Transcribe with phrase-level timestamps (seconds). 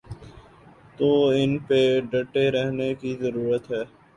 [0.97, 3.83] تو ان پہ اب ڈٹے رہنے کی ضرورت ہے۔